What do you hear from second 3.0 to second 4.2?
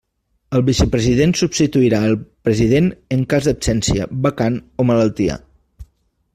en cas d'absència,